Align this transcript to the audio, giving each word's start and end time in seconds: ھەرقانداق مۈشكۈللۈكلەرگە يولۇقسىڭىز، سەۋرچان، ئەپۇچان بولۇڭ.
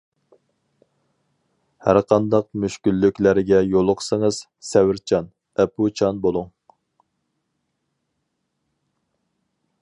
ھەرقانداق 1.87 2.47
مۈشكۈللۈكلەرگە 2.63 3.59
يولۇقسىڭىز، 3.73 4.39
سەۋرچان، 4.69 5.29
ئەپۇچان 5.65 6.23
بولۇڭ. 6.25 6.49